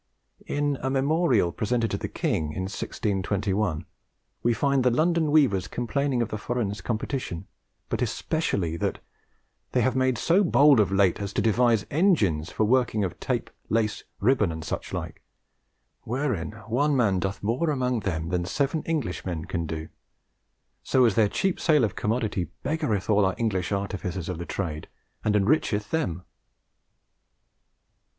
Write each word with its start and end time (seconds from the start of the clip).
In 0.47 0.79
a 0.81 0.89
memorial 0.89 1.51
presented 1.51 1.91
to 1.91 1.97
the 1.97 2.07
king 2.07 2.53
in 2.53 2.63
1621 2.63 3.85
we 4.41 4.51
find 4.51 4.83
the 4.83 4.89
London 4.89 5.29
weavers 5.29 5.67
complaining 5.67 6.23
of 6.23 6.29
the 6.29 6.39
foreigners' 6.39 6.81
competition, 6.81 7.45
but 7.87 8.01
especially 8.01 8.77
that 8.77 8.97
"they 9.73 9.81
have 9.81 9.95
made 9.95 10.17
so 10.17 10.43
bould 10.43 10.79
of 10.79 10.91
late 10.91 11.19
as 11.21 11.31
to 11.33 11.41
devise 11.43 11.85
engines 11.91 12.51
for 12.51 12.63
working 12.63 13.03
of 13.03 13.19
tape, 13.19 13.51
lace, 13.69 14.03
ribbin, 14.19 14.51
and 14.51 14.63
such 14.65 14.91
like, 14.91 15.21
wherein 16.01 16.49
one 16.67 16.97
man 16.97 17.19
doth 17.19 17.43
more 17.43 17.69
among 17.69 17.99
them 17.99 18.29
than 18.29 18.43
7 18.43 18.81
Englishe 18.87 19.23
men 19.23 19.45
can 19.45 19.67
doe; 19.67 19.87
so 20.81 21.05
as 21.05 21.13
their 21.13 21.29
cheap 21.29 21.59
sale 21.59 21.83
of 21.83 21.95
commodities 21.95 22.47
beggereth 22.63 23.07
all 23.07 23.23
our 23.23 23.35
Englishe 23.37 23.71
artificers 23.71 24.27
of 24.27 24.39
that 24.39 24.49
trade, 24.49 24.87
and 25.23 25.35
enricheth 25.35 25.91
them." 25.91 26.23